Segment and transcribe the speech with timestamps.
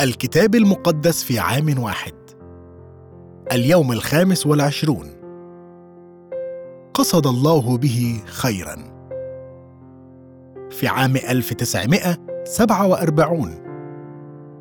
[0.00, 2.14] الكتاب المقدس في عام واحد.
[3.52, 5.06] اليوم الخامس والعشرون.
[6.94, 8.76] قصد الله به خيرا.
[10.70, 13.54] في عام 1947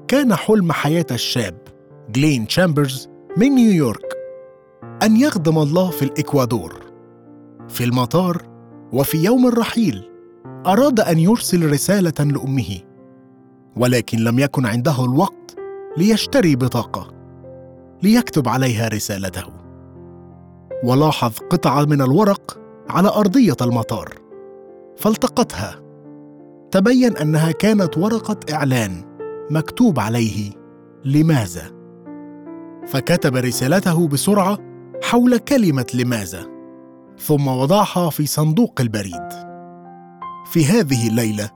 [0.07, 1.58] كان حلم حياة الشاب
[2.10, 4.18] جلين تشامبرز من نيويورك
[5.04, 6.80] أن يخدم الله في الإكوادور
[7.70, 8.42] في المطار
[8.94, 10.10] وفي يوم الرحيل
[10.66, 12.89] أراد أن يرسل رسالة لأمه.
[13.75, 15.55] ولكن لم يكن عنده الوقت
[15.97, 17.19] ليشتري بطاقة
[18.04, 19.46] ليكتب عليها رسالته.
[20.83, 24.13] ولاحظ قطعة من الورق على أرضية المطار
[24.97, 25.79] فالتقطها.
[26.71, 29.04] تبين أنها كانت ورقة إعلان
[29.51, 30.51] مكتوب عليه
[31.05, 31.71] لماذا.
[32.88, 34.58] فكتب رسالته بسرعة
[35.03, 36.47] حول كلمة لماذا
[37.17, 39.30] ثم وضعها في صندوق البريد.
[40.45, 41.49] في هذه الليلة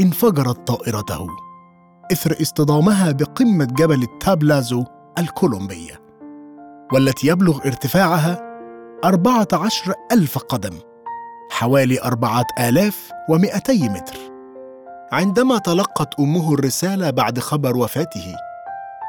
[0.00, 1.26] انفجرت طائرته.
[2.12, 4.84] إثر اصطدامها بقمة جبل التابلازو
[5.18, 6.00] الكولومبية
[6.92, 8.48] والتي يبلغ ارتفاعها
[9.04, 10.74] أربعة عشر ألف قدم
[11.50, 14.16] حوالي أربعة آلاف ومئتي متر
[15.12, 18.34] عندما تلقت أمه الرسالة بعد خبر وفاته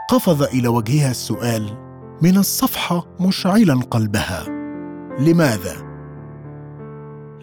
[0.10, 1.90] قفز إلى وجهها السؤال
[2.22, 4.46] من الصفحة مشعلا قلبها
[5.20, 5.76] لماذا؟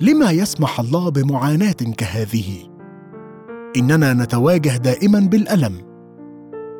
[0.00, 2.75] لما يسمح الله بمعاناة كهذه؟
[3.76, 5.86] إننا نتواجه دائما بالألم.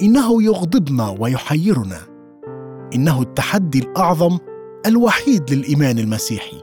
[0.02, 1.98] إنه يغضبنا ويحيرنا.
[2.94, 4.38] إنه التحدي الأعظم
[4.86, 6.62] الوحيد للإيمان المسيحي.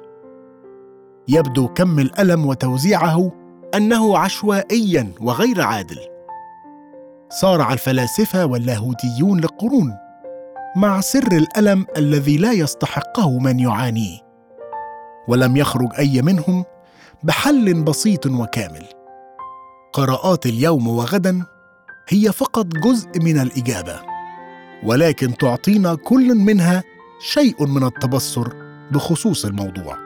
[1.28, 3.32] يبدو كم الألم وتوزيعه
[3.76, 6.00] أنه عشوائيا وغير عادل.
[7.30, 9.94] صارع الفلاسفة واللاهوتيون لقرون
[10.76, 14.20] مع سر الألم الذي لا يستحقه من يعانيه
[15.28, 16.66] ولم يخرج أي منهم
[17.24, 19.03] بحل بسيط وكامل.
[19.94, 21.46] قراءات اليوم وغدا
[22.10, 24.00] هي فقط جزء من الإجابة
[24.84, 26.84] ولكن تعطينا كل منها
[27.20, 28.48] شيء من التبصر
[28.92, 29.98] بخصوص الموضوع.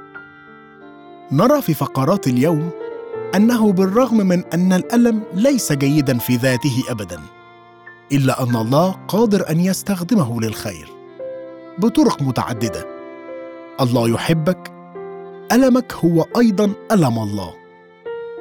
[1.32, 2.70] نرى في فقرات اليوم
[3.36, 7.20] أنه بالرغم من أن الألم ليس جيدا في ذاته ابدا
[8.12, 10.90] إلا أن الله قادر أن يستخدمه للخير
[11.78, 12.86] بطرق متعددة.
[13.82, 14.72] الله يحبك
[15.52, 17.67] ألمك هو أيضا ألم الله.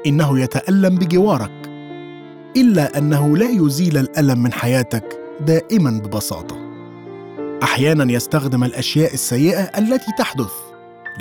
[0.06, 1.66] إنه يتألم بجوارك
[2.56, 6.56] إلا أنه لا يزيل الألم من حياتك دائما ببساطة.
[7.62, 10.52] أحيانا يستخدم الأشياء السيئة التي تحدث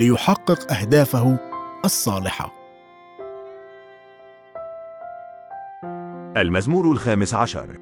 [0.00, 1.38] ليحقق أهدافه
[1.84, 2.52] الصالحة.
[6.36, 7.78] المزمور الخامس عشر.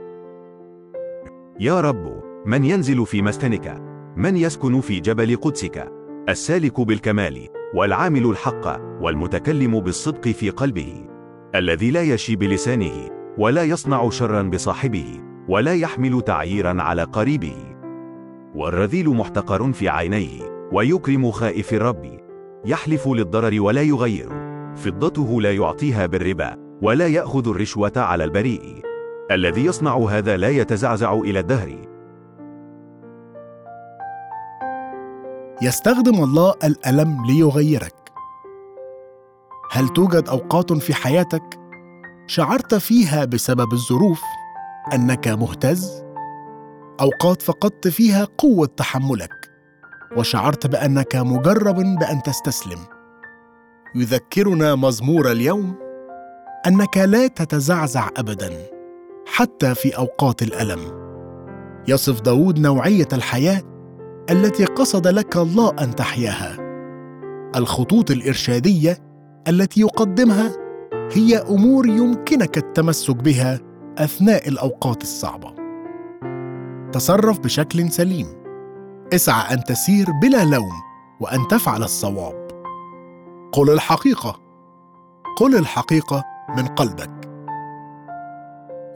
[1.60, 3.82] يا رب من ينزل في مسكنك
[4.16, 5.92] من يسكن في جبل قدسك
[6.28, 7.48] السالك بالكمال.
[7.74, 11.06] والعامل الحق والمتكلم بالصدق في قلبه
[11.54, 13.08] الذي لا يشي بلسانه
[13.38, 17.56] ولا يصنع شرا بصاحبه ولا يحمل تعييرا على قريبه.
[18.54, 22.20] والرذيل محتقر في عينيه ويكرم خائف الرب
[22.64, 24.28] يحلف للضرر ولا يغير
[24.76, 28.82] فضته لا يعطيها بالربا ولا يأخذ الرشوة على البريء.
[29.30, 31.93] الذي يصنع هذا لا يتزعزع إلى الدهر
[35.62, 37.94] يستخدم الله الألم ليغيرك.
[39.70, 41.60] هل توجد أوقات في حياتك
[42.26, 44.22] شعرت فيها بسبب الظروف
[44.94, 46.04] أنك مهتز؟
[47.00, 49.50] أوقات فقدت فيها قوة تحملك
[50.16, 52.78] وشعرت بأنك مجرب بأن تستسلم.
[53.94, 55.74] يذكرنا مزمور اليوم
[56.66, 58.50] أنك لا تتزعزع ابدا
[59.26, 61.04] حتى في أوقات الألم.
[61.88, 63.73] يصف داود نوعية الحياة
[64.30, 66.56] التي قصد لك الله أن تحياها.
[67.56, 68.98] الخطوط الإرشادية
[69.48, 70.50] التي يقدمها
[71.12, 73.60] هي أمور يمكنك التمسك بها
[73.98, 75.54] أثناء الأوقات الصعبة.
[76.92, 78.26] تصرف بشكل سليم.
[79.14, 80.72] اسعى أن تسير بلا لوم
[81.20, 82.48] وأن تفعل الصواب.
[83.52, 84.40] قل الحقيقة.
[85.36, 86.24] قل الحقيقة
[86.56, 87.10] من قلبك.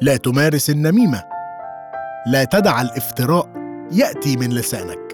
[0.02, 1.22] لا تمارس النميمة.
[2.26, 3.52] لا تدع الافتراء
[3.92, 5.07] يأتي من لسانك.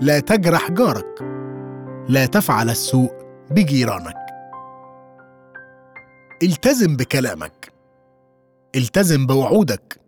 [0.00, 1.22] لا تجرح جارك.
[2.08, 3.12] لا تفعل السوء
[3.50, 4.16] بجيرانك.
[6.42, 7.72] التزم بكلامك.
[8.76, 10.00] التزم بوعودك.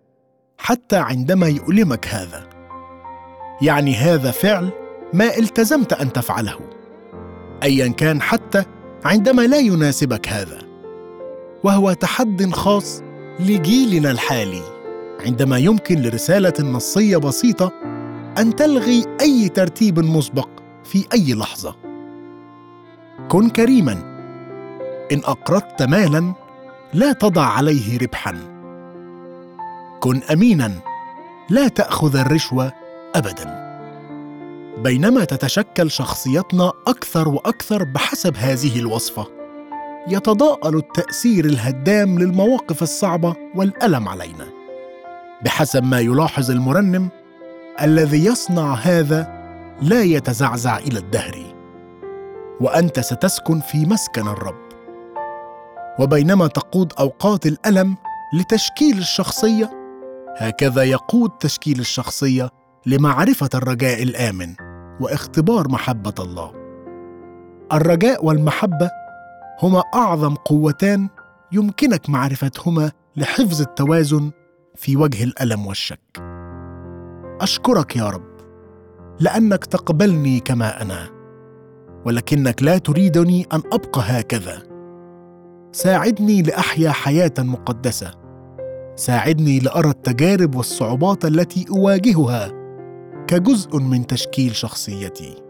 [0.58, 2.46] حتى عندما يؤلمك هذا.
[3.62, 4.70] يعني هذا فعل
[5.12, 6.58] ما التزمت أن تفعله.
[7.62, 8.64] ايا كان حتى
[9.04, 10.58] عندما لا يناسبك هذا.
[11.64, 13.02] وهو تحد خاص
[13.40, 14.62] لجيلنا الحالي.
[15.26, 17.72] عندما يمكن لرسالة نصية بسيطة
[18.38, 20.48] أن تلغي أي ترتيب مسبق
[20.84, 21.76] في أي لحظة.
[23.28, 23.92] كن كريما.
[25.12, 26.34] إن أقرضت مالا
[26.94, 28.34] لا تضع عليه ربحا.
[30.00, 30.72] كن امينا.
[31.50, 32.72] لا تأخذ الرشوة
[33.14, 33.66] ابدا.
[34.82, 39.26] بينما تتشكل شخصيتنا أكثر وأكثر بحسب هذه الوصفة
[40.08, 44.46] يتضاءل التأثير الهدام للمواقف الصعبة والألم علينا.
[45.44, 47.08] بحسب ما يلاحظ المرنم
[47.82, 49.36] الذي يصنع هذا
[49.82, 51.54] لا يتزعزع إلى الدهر
[52.60, 54.66] وأنت ستسكن في مسكن الرب.
[55.98, 57.96] وبينما تقود أوقات الألم
[58.34, 59.70] لتشكيل الشخصية
[60.36, 62.50] هكذا يقود تشكيل الشخصية
[62.86, 64.54] لمعرفة الرجاء الآمن
[65.00, 66.52] واختبار محبة الله.
[67.72, 68.90] الرجاء والمحبة
[69.62, 71.08] هما أعظم قوتان
[71.52, 74.30] يمكنك معرفتهما لحفظ التوازن
[74.74, 76.35] في وجه الألم والشك.
[77.40, 78.36] أشكرك يا رب
[79.20, 81.08] لأنك تقبلني كما أنا
[82.06, 84.62] ولكنك لا تريدني أن أبقى هكذا.
[85.72, 88.10] ساعدني لأحيا حياة مقدسة.
[88.96, 92.52] ساعدني لأرى التجارب والصعوبات التي أواجهها
[93.26, 95.42] كجزء من تشكيل شخصيتي.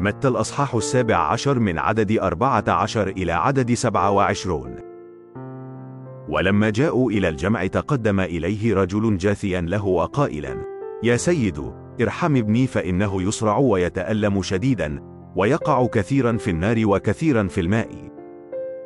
[0.00, 4.87] متى الأصحاح السابع عشر من عدد أربعة عشر إلى عدد سبعة وعشرون؟
[6.28, 10.56] ولما جاءوا إلى الجمع تقدم إليه رجل جاثيا له وقائلا
[11.02, 15.00] يا سيد ارحم ابني فإنه يصرع ويتألم شديدا
[15.36, 17.88] ويقع كثيرا في النار وكثيرا في الماء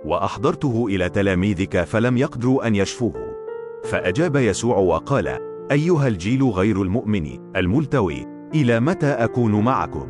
[0.05, 3.15] وأحضرته إلى تلاميذك فلم يقدروا أن يشفوه
[3.85, 5.39] فأجاب يسوع وقال
[5.71, 10.09] أيها الجيل غير المؤمن الملتوي إلى متى أكون معكم؟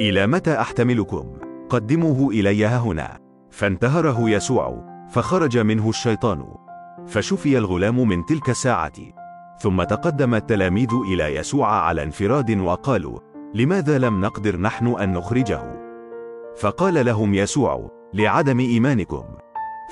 [0.00, 1.32] إلى متى أحتملكم؟
[1.68, 3.18] قدموه إلي هنا
[3.50, 6.44] فانتهره يسوع فخرج منه الشيطان.
[7.06, 8.92] فشفي الغلام من تلك الساعة.
[9.58, 13.18] ثم تقدم التلاميذ إلى يسوع على انفراد وقالوا
[13.54, 15.62] لماذا لم نقدر نحن أن نخرجه؟
[16.56, 19.22] فقال لهم يسوع لعدم إيمانكم.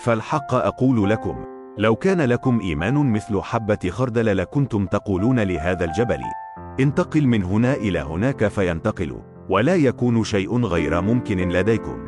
[0.03, 1.45] فالحق أقول لكم
[1.79, 6.21] لو كان لكم إيمان مثل حبة خردل لكنتم تقولون لهذا الجبل.
[6.81, 12.08] انتقل من هنا إلى هناك فينتقل ولا يكون شيء غير ممكن لديكم.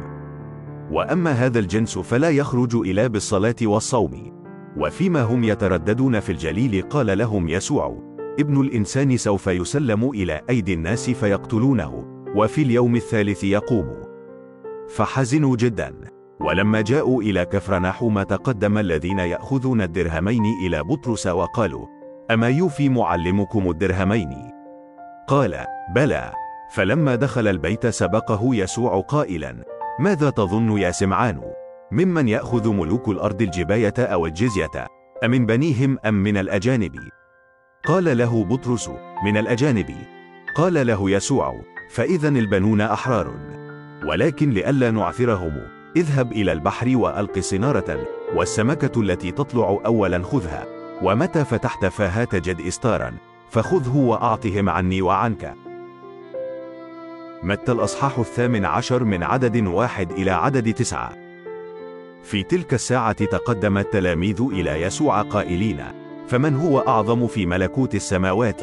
[0.91, 4.41] وأما هذا الجنس فلا يخرج إلا بالصلاة والصوم.
[4.77, 11.11] وفيما هم يترددون في الجليل قال لهم يسوع ابن الإنسان سوف يسلم إلى أيدي الناس
[11.11, 12.05] فيقتلونه
[12.37, 14.03] وفي اليوم الثالث يقوم.
[14.89, 15.95] فحزنوا جدا.
[16.41, 21.87] ولما جاءوا إلى كفرناحوم تقدم الذين يأخذون الدرهمين إلى بطرس وقالوا
[22.31, 24.31] أما يوفي معلمكم الدرهمين؟
[25.29, 25.65] قال
[25.95, 26.33] بلى.
[26.75, 31.41] فلما دخل البيت سبقه يسوع قائلا ماذا تظن يا سمعان؟
[31.93, 34.87] ممن يأخذ ملوك الأرض الجباية أو الجزية؟
[35.25, 36.93] أمن بنيهم أم من الأجانب؟
[37.87, 38.91] قال له بطرس
[39.25, 39.97] من الأجانب.
[40.57, 41.61] قال له يسوع
[41.91, 43.35] فإذا البنون أحرار.
[44.07, 45.61] ولكن لئلا نعثرهم
[45.97, 50.67] اذهب إلى البحر وألق صنارة والسمكة التي تطلع أولا خذها.
[51.03, 53.15] ومتى فتحت فاها تجد إستارا
[53.51, 55.55] فخذه وأعطهم عني وعنك.
[57.43, 61.13] متى الأصحاح الثامن عشر من عدد واحد إلى عدد تسعة.
[62.23, 65.85] في تلك الساعة تقدم التلاميذ إلى يسوع قائلين
[66.29, 68.63] فمن هو أعظم في ملكوت السماوات؟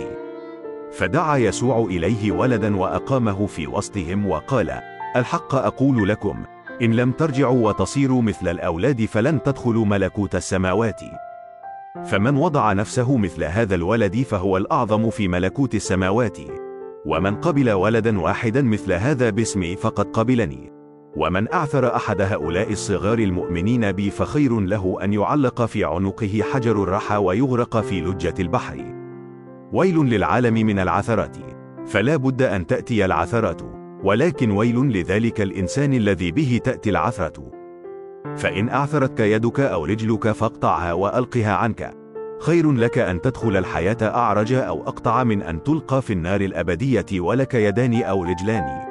[0.91, 4.79] فدعا يسوع إليه ولدا وأقامه في وسطهم وقال
[5.15, 6.43] الحق أقول لكم
[6.81, 11.01] إن لم ترجعوا وتصيروا مثل الأولاد فلن تدخلوا ملكوت السماوات.
[12.05, 16.37] فمن وضع نفسه مثل هذا الولد فهو الأعظم في ملكوت السماوات.
[17.07, 20.71] ومن قبل ولدا واحدا مثل هذا باسمي فقد قبلني.
[21.17, 27.15] ومن أعثر أحد هؤلاء الصغار المؤمنين بي فخير له أن يعلق في عنقه حجر الرحى
[27.15, 28.95] ويغرق في لجة البحر.
[29.73, 31.37] ويل للعالم من العثرات.
[31.85, 33.61] فلا بد أن تأتي العثرات.
[34.03, 37.51] ولكن ويل لذلك الإنسان الذي به تأتي العثرة.
[38.35, 42.06] فإن أعثرتك يدك أو رجلك فاقطعها وألقها عنك.
[42.41, 47.53] خير لك أن تدخل الحياة أعرج أو أقطع من أن تلقى في النار الأبدية ولك
[47.53, 48.87] يدان أو رجلان.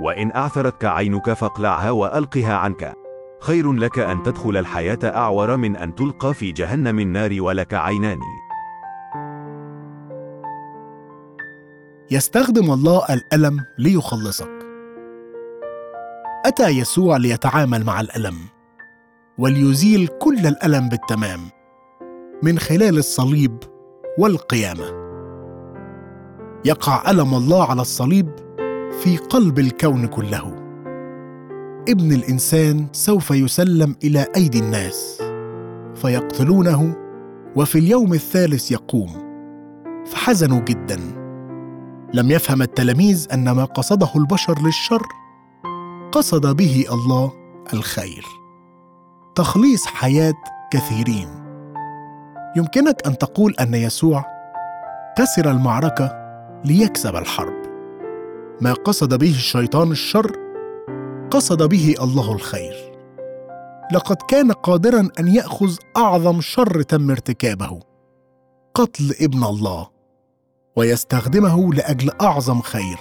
[0.00, 2.94] وإن أعثرتك عينك فاقلعها وألقها عنك.
[3.40, 8.18] خير لك أن تدخل الحياة أعور من أن تلقى في جهنم النار ولك عينان.
[12.10, 14.50] يستخدم الله الألم ليخلصك.
[16.46, 18.36] أتى يسوع ليتعامل مع الألم
[19.38, 21.40] وليزيل كل الألم بالتمام.
[22.42, 23.58] من خلال الصليب
[24.18, 24.84] والقيامة.
[26.64, 28.30] يقع ألم الله على الصليب
[29.02, 30.54] في قلب الكون كله.
[31.88, 35.22] ابن الإنسان سوف يسلم إلى أيدي الناس
[35.94, 36.96] فيقتلونه
[37.56, 39.10] وفي اليوم الثالث يقوم.
[40.06, 40.98] فحزنوا جدا.
[42.14, 45.02] لم يفهم التلاميذ أن ما قصده البشر للشر
[46.12, 47.32] قصد به الله
[47.72, 48.24] الخير.
[49.34, 50.34] تخليص حياة
[50.72, 51.49] كثيرين.
[52.56, 54.24] يمكنك أن تقول أن يسوع
[55.18, 56.16] خسر المعركة
[56.64, 57.60] ليكسب الحرب.
[58.60, 60.32] ما قصد به الشيطان الشر
[61.30, 62.74] قصد به الله الخير.
[63.92, 67.80] لقد كان قادرا أن يأخذ أعظم شر تم ارتكابه
[68.74, 69.88] قتل ابن الله
[70.76, 72.98] ويستخدمه لأجل أعظم خير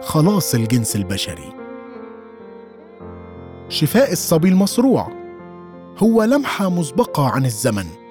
[0.00, 1.52] خلاص الجنس البشري.
[3.68, 5.08] شفاء الصبي المصروع
[5.98, 8.01] هو لمحة مسبقة عن الزمن.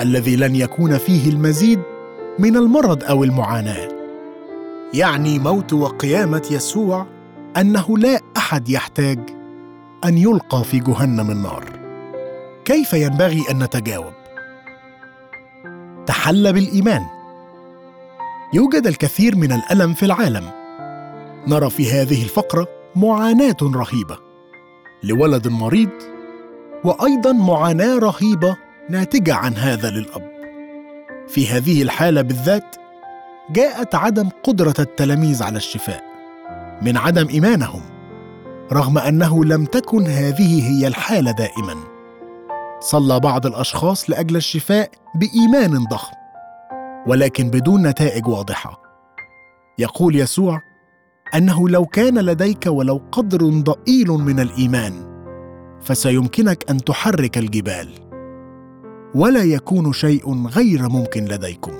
[0.00, 1.80] الذي لن يكون فيه المزيد
[2.38, 3.88] من المرض أو المعاناة.
[4.94, 7.06] يعني موت وقيامة يسوع
[7.56, 9.18] أنه لا أحد يحتاج
[10.04, 11.64] أن يلقى في جهنم النار.
[12.64, 14.12] كيف ينبغي أن نتجاوب؟
[16.06, 17.02] تحلى بالإيمان.
[18.54, 20.44] يوجد الكثير من الألم في العالم.
[21.46, 24.18] نرى في هذه الفقرة معاناة رهيبة
[25.02, 25.90] لولد مريض
[26.84, 28.56] وأيضا معاناة رهيبة
[28.90, 30.28] ناتجة عن هذا للأب.
[31.28, 32.76] في هذه الحالة بالذات
[33.50, 36.04] جاءت عدم قدرة التلاميذ على الشفاء
[36.82, 37.82] من عدم إيمانهم
[38.72, 41.74] رغم أنه لم تكن هذه هي الحالة دائما.
[42.80, 46.12] صلى بعض الأشخاص لأجل الشفاء بإيمان ضخم
[47.06, 48.82] ولكن بدون نتائج واضحة.
[49.78, 50.60] يقول يسوع
[51.34, 54.92] أنه لو كان لديك ولو قدر ضئيل من الإيمان
[55.80, 58.07] فسيمكنك أن تحرك الجبال.
[59.14, 61.72] ولا يكون شيء غير ممكن لديكم.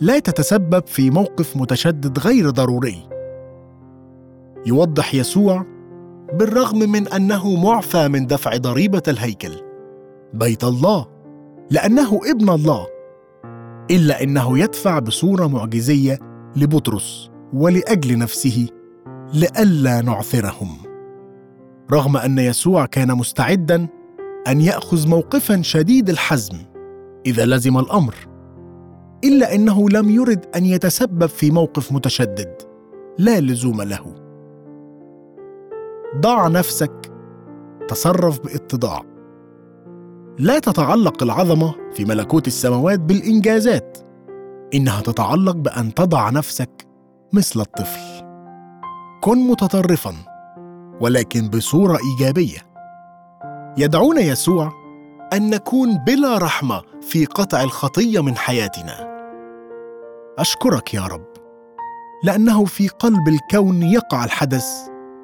[0.00, 3.08] لا تتسبب في موقف متشدد غير ضروري.
[4.66, 5.64] يوضح يسوع
[6.32, 9.52] بالرغم من أنه معفى من دفع ضريبة الهيكل.
[10.34, 11.06] بيت الله
[11.70, 12.86] لأنه ابن الله
[13.90, 16.18] إلا إنه يدفع بصورة معجزية
[16.56, 18.68] لبطرس ولأجل نفسه
[19.34, 20.68] لئلا نعثرهم.
[21.92, 23.88] رغم أن يسوع كان مستعدا
[24.46, 26.56] أن يأخذ موقفا شديد الحزم
[27.26, 28.14] إذا لزم الأمر
[29.24, 32.62] إلا إنه لم يرد أن يتسبب في موقف متشدد
[33.18, 34.14] لا لزوم له.
[36.16, 37.12] ضع نفسك
[37.88, 39.02] تصرف باتضاع.
[40.38, 43.98] لا تتعلق العظمة في ملكوت السماوات بالإنجازات
[44.74, 46.86] إنها تتعلق بأن تضع نفسك
[47.32, 48.24] مثل الطفل.
[49.20, 50.14] كن متطرفا
[51.00, 52.67] ولكن بصورة إيجابية.
[53.80, 54.72] يدعونا يسوع
[55.32, 59.08] أن نكون بلا رحمة في قطع الخطية من حياتنا.
[60.38, 61.26] أشكرك يا رب
[62.24, 64.66] لأنه في قلب الكون يقع الحدث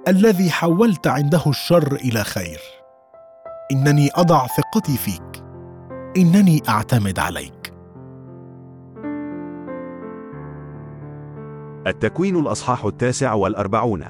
[0.09, 2.61] الذي حولت عنده الشر إلى خير.
[3.73, 5.45] إنني أضع ثقتي فيك
[6.17, 7.75] إنني أعتمد عليك.
[11.87, 14.05] التكوين الأصحاح التاسع والأربعون.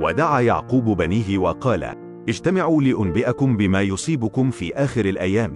[0.00, 5.54] ودعا يعقوب بنيه وقال اجتمعوا لأنبئكم بما يصيبكم في آخر الأيام.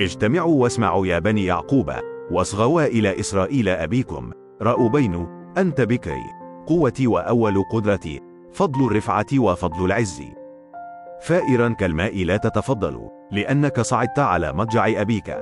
[0.00, 1.92] اجتمعوا واسمعوا يا بني يعقوب
[2.30, 4.30] واصغوا إلى إسرائيل أبيكم.
[4.62, 5.26] رأوبين
[5.58, 6.24] أنت بكري.
[6.66, 8.20] قوتي وأول قدرتي
[8.52, 10.22] فضل الرفعة وفضل العز.
[11.22, 15.36] فائرا كالماء لا تتفضل لأنك صعدت على مضجع أبيك.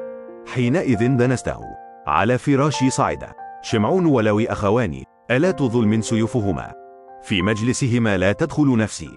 [0.55, 1.61] حينئذ دنسته
[2.07, 3.25] على فراشي صعد.
[3.63, 6.73] شمعون ولوي أخوان آلات ظلم سيوفهما؟
[7.23, 9.11] في مجلسهما لا تدخل نفسي.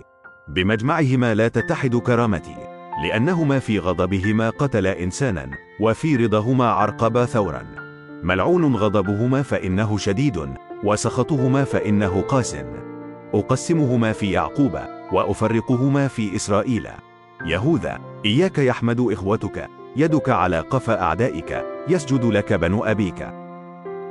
[0.47, 2.55] بمجمعهما لا تتحد كرامتي
[3.03, 5.49] لأنهما في غضبهما قتلا إنسانا
[5.79, 7.65] وفي رضاهما عرقبا ثورا.
[8.23, 10.49] ملعون غضبهما فإنه شديد
[10.83, 12.57] وسخطهما فإنه قاس
[13.33, 14.79] أقسمهما في يعقوب
[15.11, 16.87] وأفرقهما في إسرائيل.
[17.45, 23.27] يهوذا إياك يحمد إخوتك يدك على قفا أعدائك يسجد لك بنو أبيك.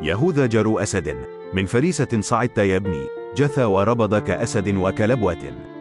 [0.02, 1.16] يهوذا جرو أسد
[1.52, 5.74] من فريسة صعدت يا ابني جثى وربض كأسد وكلبوة.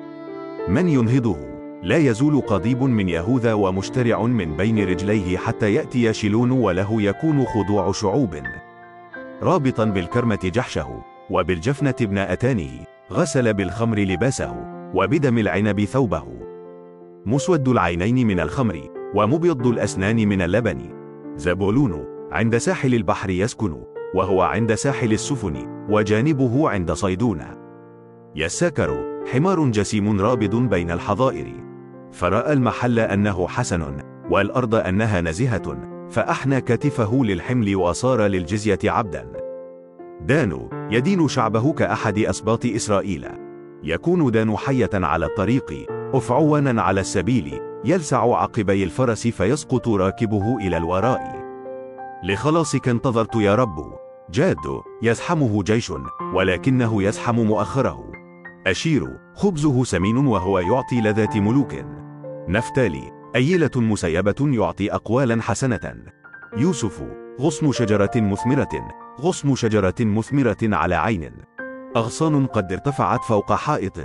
[0.68, 1.38] من ينهضه؟
[1.84, 7.92] لا يزول قضيب من يهوذا ومشترع من بين رجليه حتى يأتي شيلون وله يكون خضوع
[7.92, 8.36] شعوب.
[9.42, 12.72] رابطا بالكرمة جحشه وبالجفنة ابن أتانه
[13.12, 14.56] غسل بالخمر لباسه
[14.94, 16.24] وبدم العنب ثوبه.
[17.26, 20.80] مسود العينين من الخمر ومبيض الأسنان من اللبن.
[21.36, 23.84] زبولون عند ساحل البحر يسكن
[24.16, 27.42] وهو عند ساحل السفن وجانبه عند صيدون.
[28.36, 31.64] يساكر حمار جسيم رابض بين الحظائر.
[32.12, 33.98] فرأى المحل أنه حسن
[34.30, 35.78] والأرض أنها نزهة
[36.10, 39.32] فأحنى كتفه للحمل وصار للجزية عبدا.
[40.22, 43.28] دان يدين شعبه كأحد أسباط إسرائيل.
[43.84, 51.44] يكون دان حية على الطريق أفعوانا على السبيل يلسع عقبي الفرس فيسقط راكبه إلى الوراء.
[52.24, 53.94] لخلاصك انتظرت يا رب.
[54.32, 55.94] جاد يزحمه جيش
[56.34, 58.13] ولكنه يزحم مؤخره.
[58.68, 61.76] أشير خبزه سمين وهو يعطي لذات ملوك.
[62.48, 65.96] نفتالي أيلة مسيبة يعطي أقوالا حسنة.
[66.58, 67.04] يوسف
[67.42, 68.70] غصن شجرة مثمرة.
[69.22, 71.32] غصن شجرة مثمرة على عين.
[71.96, 74.00] أغصان قد ارتفعت فوق حائط.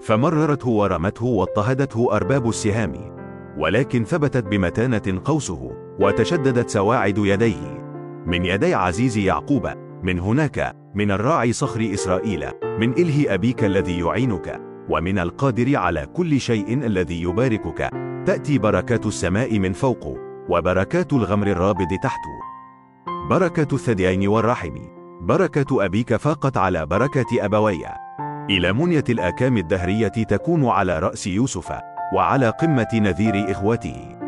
[0.00, 2.92] فمررته ورمته واضطهدته أرباب السهام.
[3.58, 5.70] ولكن ثبتت بمتانة قوسه
[6.00, 7.82] وتشددت سواعد يديه.
[8.26, 9.68] من يدي عزيز يعقوب
[10.02, 16.40] من هناك من الراعي صخر إسرائيل من إله أبيك الذي يعينك ومن القادر على كل
[16.40, 17.90] شيء الذي يباركك.
[18.26, 20.18] تأتي بركات السماء من فوق
[20.48, 22.20] وبركات الغمر الرابد تحت.
[23.30, 24.74] بركة الثديين والرحم.
[25.20, 27.84] بركة أبيك فاقت على بركة أبوي.
[28.50, 31.72] إلى منية الآكام الدهرية تكون على رأس يوسف
[32.14, 34.18] وعلى قمة نذير إخوته.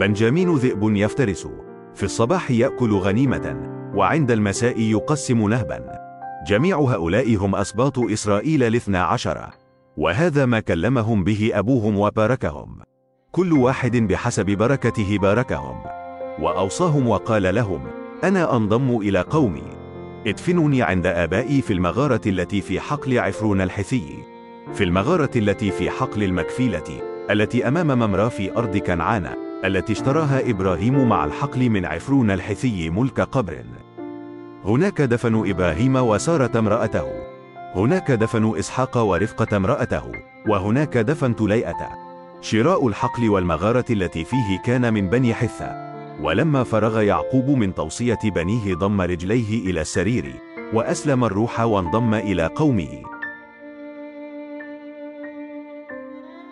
[0.00, 1.48] بنجامين ذئب يفترس.
[1.94, 3.77] في الصباح يأكل غنيمة.
[3.98, 5.98] وعند المساء يقسم نهبا
[6.46, 9.50] جميع هؤلاء هم أسباط إسرائيل الاثنى عشر.
[9.96, 12.78] وهذا ما كلمهم به أبوهم وباركهم.
[13.32, 15.76] كل واحد بحسب بركته باركهم.
[16.40, 17.80] وأوصاهم وقال لهم
[18.24, 19.62] أنا أنضم إلى قومي.
[20.26, 24.18] ادفنوني عند آبائي في المغارة التي في حقل عفرون الحثي.
[24.74, 29.26] في المغارة التي في حقل المكفيلة التي أمام ممرى في أرض كنعان
[29.64, 33.64] التي اشتراها إبراهيم مع الحقل من عفرون الحثي ملك قبر.
[34.64, 37.06] هناك دفنوا إبراهيم وسارة امرأته.
[37.74, 40.12] هناك دفنوا إسحاق ورفقة امرأته
[40.48, 41.88] وهناك دفن تليئة.
[42.40, 45.88] شراء الحقل والمغارة التي فيه كان من بني حثة.
[46.22, 50.34] ولما فرغ يعقوب من توصية بنيه ضم رجليه إلى السرير
[50.72, 53.02] وأسلم الروح وانضم إلى قومه.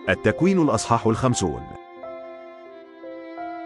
[0.09, 1.63] التكوين الأصحاح الخمسون.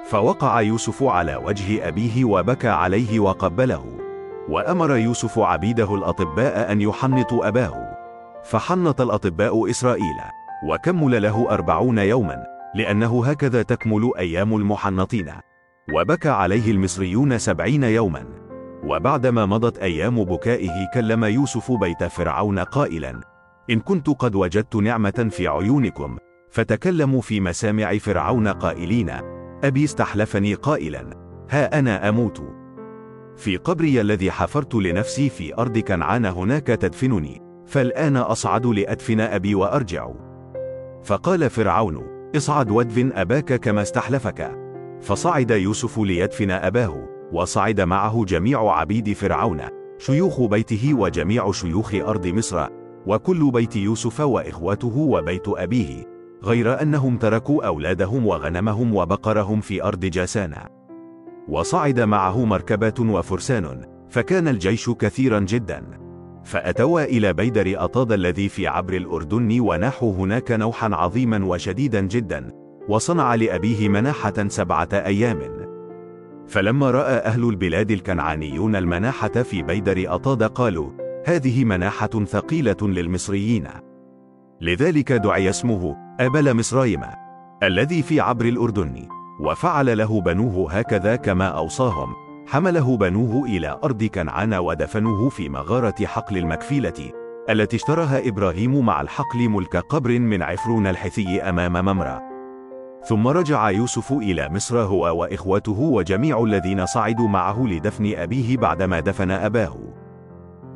[0.04, 3.99] فوقع يوسف على وجه أبيه وبكى عليه وقبله.
[4.50, 7.96] وأمر يوسف عبيده الأطباء أن يحنطوا أباه.
[8.44, 10.16] فحنط الأطباء إسرائيل.
[10.68, 15.32] وكمل له أربعون يوما لأنه هكذا تكمل أيام المحنطين.
[15.94, 18.24] وبكى عليه المصريون سبعين يوما.
[18.84, 23.20] وبعدما مضت أيام بكائه كلم يوسف بيت فرعون قائلا
[23.70, 26.18] إن كنت قد وجدت نعمة في عيونكم
[26.50, 29.10] فتكلموا في مسامع فرعون قائلين
[29.64, 31.06] أبي استحلفني قائلا
[31.50, 32.59] ها أنا أموت.
[33.40, 40.08] في قبري الذي حفرت لنفسي في أرض كنعان هناك تدفنني فالآن أصعد لأدفن أبي وأرجع.
[41.04, 42.02] فقال فرعون
[42.36, 44.58] اصعد وادفن أباك كما استحلفك.
[45.00, 49.60] فصعد يوسف ليدفن أباه وصعد معه جميع عبيد فرعون
[49.98, 52.66] شيوخ بيته وجميع شيوخ أرض مصر
[53.06, 56.04] وكل بيت يوسف وإخوته وبيت أبيه
[56.42, 60.54] غير أنهم تركوا أولادهم وغنمهم وبقرهم في أرض جاسان
[61.50, 65.84] وصعد معه مركبة وفرسان فكان الجيش كثيرا جدا.
[66.44, 72.52] فأتوا إلى بيدر أطاد الذي في عبر الأردن وناحوا هناك نوحا عظيما وشديدا جدا
[72.88, 75.38] وصنع لأبيه مناحة سبعة أيام.
[76.46, 80.90] فلما رأى أهل البلاد الكنعانيون المناحة في بيدر أطاد قالوا
[81.26, 83.68] هذه مناحة ثقيلة للمصريين.
[84.60, 87.00] لذلك دعي اسمه أبل مصرايم
[87.62, 89.19] الذي في عبر الأردن.
[89.40, 92.14] وفعل له بنوه هكذا كما أوصاهم.
[92.46, 97.12] حمله بنوه إلى أرض كنعان ودفنوه في مغارة حقل المكفيلة
[97.50, 102.20] التي اشتراها إبراهيم مع الحقل ملك قبر من عفرون الحثي أمام ممرأ
[103.08, 109.30] ثم رجع يوسف إلى مصر هو وإخوته وجميع الذين صعدوا معه لدفن أبيه بعدما دفن
[109.30, 109.76] أباه.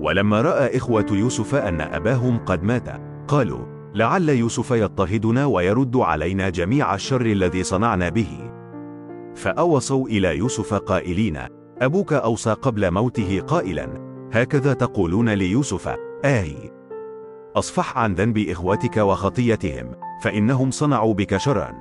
[0.01, 2.89] ولما رأى إخوة يوسف أن أباهم قد مات
[3.29, 8.54] قالوا لعل يوسف يضطهدنا ويرد علينا جميع الشر الذي صنعنا به.
[9.35, 11.39] فأوصوا إلى يوسف قائلين
[11.83, 13.89] أبوك أوصى قبل موته قائلا
[14.33, 16.71] هكذا تقولون ليوسف آهي
[17.57, 19.93] أصفح عن ذنب إخوتك وخطيتهم
[20.23, 21.73] فإنهم صنعوا بك شرا.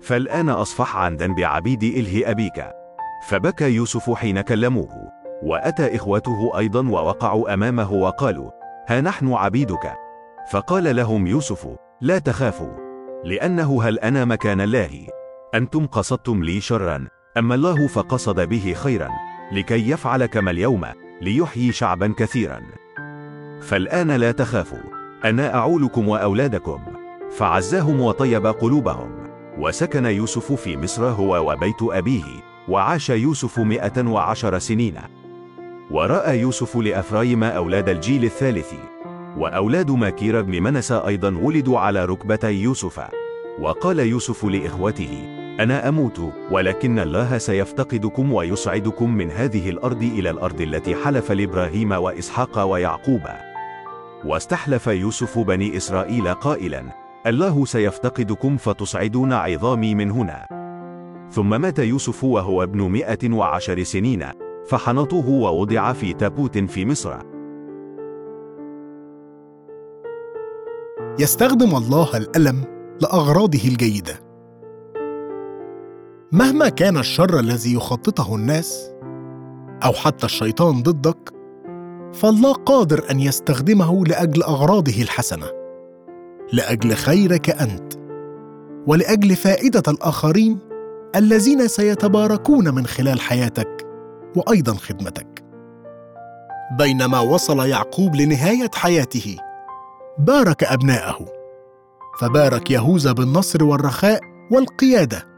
[0.00, 2.70] فالآن أصفح عن ذنب عبيد إله أبيك.
[3.28, 4.88] فبكى يوسف حين كلموه
[5.42, 8.50] وأتى إخوته أيضا ووقعوا أمامه وقالوا
[8.88, 9.94] ها نحن عبيدك.
[10.50, 11.68] فقال لهم يوسف
[12.00, 12.72] لا تخافوا
[13.24, 15.06] لأنه هل أنا مكان الله؟
[15.54, 19.08] أنتم قصدتم لي شرا أما الله فقصد به خيرا
[19.52, 20.86] لكي يفعل كما اليوم
[21.20, 22.60] ليحيي شعبا كثيرا.
[23.62, 24.78] فالآن لا تخافوا
[25.24, 26.80] أنا أعولكم وأولادكم.
[27.30, 29.10] فعزاهم وطيب قلوبهم.
[29.58, 32.24] وسكن يوسف في مصر هو وبيت أبيه
[32.68, 34.94] وعاش يوسف مئة وعشر سنين.
[35.90, 38.72] ورأى يوسف لأفرايم أولاد الجيل الثالث.
[39.36, 43.00] وأولاد ماكير بن منسى أيضا ولدوا على ركبتي يوسف.
[43.60, 46.20] وقال يوسف لإخوته أنا أموت
[46.50, 53.22] ولكن الله سيفتقدكم ويصعدكم من هذه الأرض إلى الأرض التي حلف لإبراهيم وإسحاق ويعقوب.
[54.24, 56.84] واستحلف يوسف بني إسرائيل قائلا
[57.26, 60.46] الله سيفتقدكم فتصعدون عظامي من هنا.
[61.30, 64.26] ثم مات يوسف وهو ابن مئة وعشر سنين
[64.68, 67.16] فحنطوه ووضع في تابوت في مصر.
[71.18, 72.64] يستخدم الله الألم
[73.00, 74.29] لأغراضه الجيدة.
[76.32, 78.90] مهما كان الشر الذي يخططه الناس
[79.84, 81.34] أو حتى الشيطان ضدك
[82.12, 85.46] فالله قادر أن يستخدمه لأجل أغراضه الحسنة
[86.52, 87.92] لأجل خيرك أنت
[88.86, 90.58] ولأجل فائدة الآخرين
[91.16, 93.86] الذين سيتباركون من خلال حياتك
[94.36, 95.44] وأيضا خدمتك.
[96.78, 99.36] بينما وصل يعقوب لنهاية حياته
[100.18, 101.26] بارك أبناءه
[102.20, 104.20] فبارك يهوذا بالنصر والرخاء
[104.52, 105.29] والقيادة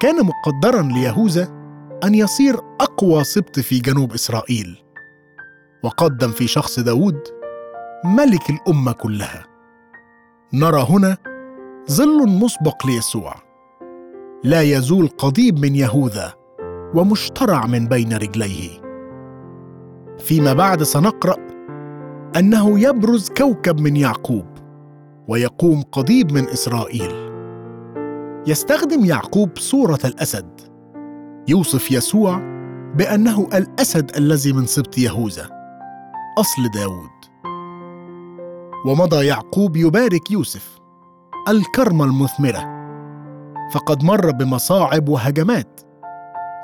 [0.00, 1.48] كان مقدرا ليهوذا
[2.04, 4.78] أن يصير أقوى سبط في جنوب إسرائيل.
[5.82, 7.20] وقدم في شخص داود
[8.04, 9.46] ملك الأمة كلها.
[10.52, 11.16] نرى هنا
[11.90, 13.34] ظل مسبق ليسوع.
[14.44, 16.34] لا يزول قضيب من يهوذا
[16.94, 18.80] ومشترع من بين رجليه.
[20.18, 21.36] فيما بعد سنقرأ
[22.36, 24.46] أنه يبرز كوكب من يعقوب
[25.28, 27.27] ويقوم قضيب من إسرائيل.
[28.46, 30.60] يستخدم يعقوب صورة الأسد.
[31.48, 32.38] يوصف يسوع
[32.94, 35.48] بأنه الأسد الذي من سبط يهوذا.
[36.38, 37.10] أصل داود.
[38.86, 40.78] ومضى يعقوب يبارك يوسف
[41.48, 42.78] الكرمة المثمرة.
[43.72, 45.80] فقد مر بمصاعب وهجمات.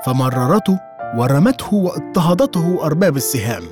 [0.04, 0.78] فمررته
[1.16, 3.62] ورمته واضطهدته أرباب السهام.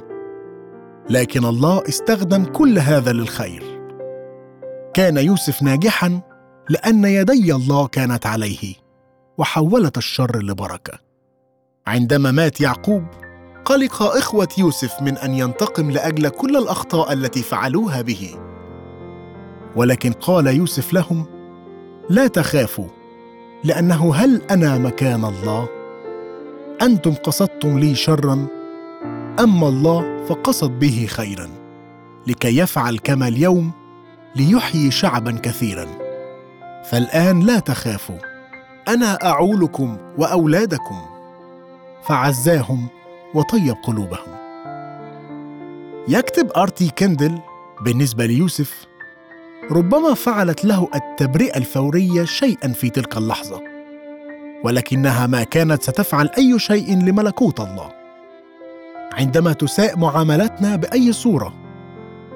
[1.10, 3.62] لكن الله استخدم كل هذا للخير.
[4.94, 6.20] كان يوسف ناجحا
[6.72, 8.74] لأن يدي الله كانت عليه
[9.38, 10.98] وحولت الشر لبركة.
[11.86, 13.04] عندما مات يعقوب
[13.64, 18.36] قلق إخوة يوسف من أن ينتقم لأجل كل الأخطاء التي فعلوها به.
[19.76, 21.24] ولكن قال يوسف لهم
[22.10, 22.88] لا تخافوا
[23.64, 25.68] لأنه هل أنا مكان الله؟
[26.82, 28.46] أنتم قصدتم لي شرا
[29.40, 31.48] اما الله فقصد به خيرا
[32.26, 33.70] لكي يفعل كما اليوم
[34.36, 36.01] ليحيي شعبا كثيرا؟
[36.84, 38.18] فالآن لا تخافوا.
[38.88, 40.96] أنا أعولكم وأولادكم.
[42.02, 42.88] فعزاهم
[43.34, 44.32] وطيب قلوبهم.
[46.08, 47.38] يكتب آرتي كندل
[47.80, 48.86] بالنسبة ليوسف
[49.70, 53.60] ربما فعلت له التبرئة الفورية شيئا في تلك اللحظة
[54.64, 57.92] ولكنها ما كانت ستفعل أي شيء لملكوت الله.
[59.12, 61.54] عندما تساء معاملتنا بأي صورة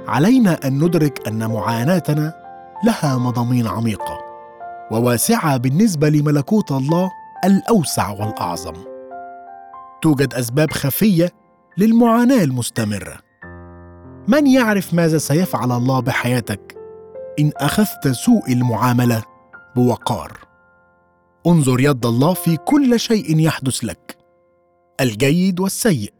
[0.09, 2.33] علينا أن ندرك أن معاناتنا
[2.85, 4.26] لها مضامين عميقة.
[4.90, 7.11] وواسعة بالنسبة لملكوت الله
[7.44, 8.75] الأوسع والأعظم.
[10.03, 11.33] توجد أسباب خفية
[11.79, 13.18] للمعاناة المستمرة.
[14.29, 16.77] من يعرف ماذا سيفعل الله بحياتك
[17.40, 19.22] إن أخذت سوء المعاملة
[19.77, 20.38] بوقار؟
[21.46, 24.16] انظر يد الله في كل شيء يحدث لك.
[25.01, 26.12] الجيد والسيء.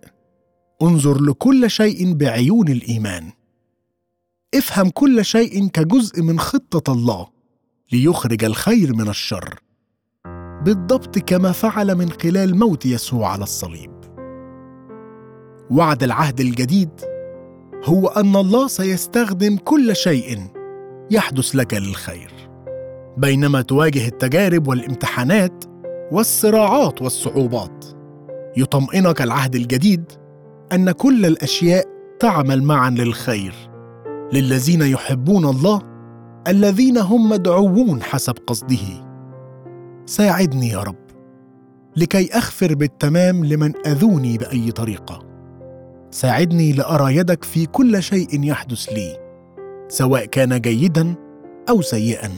[0.83, 3.33] انظر لكل شيء بعيون الإيمان.
[4.55, 7.36] افهم كل شيء كجزء من خطة الله.
[7.92, 9.55] ليخرج الخير من الشر.
[10.64, 13.90] بالضبط كما فعل من خلال موت يسوع على الصليب.
[15.70, 16.90] وعد العهد الجديد
[17.85, 20.38] هو أن الله سيستخدم كل شيء
[21.11, 22.31] يحدث لك للخير.
[23.16, 25.64] بينما تواجه التجارب والامتحانات
[26.12, 27.85] والصراعات والصعوبات
[28.57, 30.05] يطمئنك العهد الجديد
[30.72, 31.85] أن كل الأشياء
[32.20, 33.55] تعمل معا للخير
[34.33, 35.95] للذين يحبون الله
[36.48, 39.06] الذين هم مدعوون حسب قصده.
[40.06, 41.06] ساعدني يا رب
[41.96, 45.22] لكي اغفر بالتمام لمن أذوني بأي طريقة.
[46.11, 49.18] ساعدني لأرى يدك في كل شيء يحدث لي
[49.88, 51.14] سواء كان جيدا
[51.68, 52.30] أو سيئا.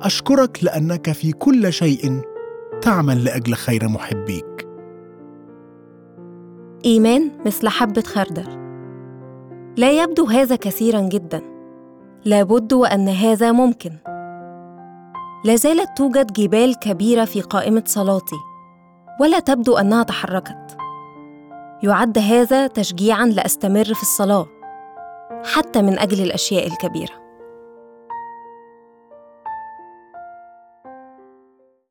[0.00, 2.20] أشكرك لأنك في كل شيء
[2.82, 4.68] تعمل لأجل خير محبيك.
[6.84, 8.62] إيمان مثل حبة خردل.
[9.76, 11.51] لا يبدو هذا كثيرا جدا.
[12.24, 13.98] لابد وأن هذا ممكن.
[15.44, 18.36] لا زالت توجد جبال كبيرة في قائمة صلاتي
[19.20, 20.76] ولا تبدو أنها تحركت.
[21.82, 24.46] يعد هذا تشجيعا لأستمر في الصلاة
[25.54, 27.21] حتى من أجل الأشياء الكبيرة.